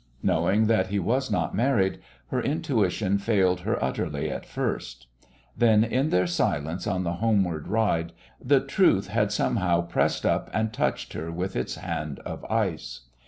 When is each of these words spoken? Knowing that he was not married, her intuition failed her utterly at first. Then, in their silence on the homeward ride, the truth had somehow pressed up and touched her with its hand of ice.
Knowing 0.23 0.65
that 0.65 0.87
he 0.87 0.97
was 0.97 1.29
not 1.29 1.53
married, 1.53 1.99
her 2.29 2.41
intuition 2.41 3.19
failed 3.19 3.59
her 3.59 3.77
utterly 3.83 4.31
at 4.31 4.47
first. 4.47 5.05
Then, 5.55 5.83
in 5.83 6.09
their 6.09 6.25
silence 6.25 6.87
on 6.87 7.03
the 7.03 7.13
homeward 7.21 7.67
ride, 7.67 8.11
the 8.43 8.61
truth 8.61 9.09
had 9.09 9.31
somehow 9.31 9.81
pressed 9.81 10.25
up 10.25 10.49
and 10.55 10.73
touched 10.73 11.13
her 11.13 11.31
with 11.31 11.55
its 11.55 11.75
hand 11.75 12.17
of 12.21 12.43
ice. 12.45 13.01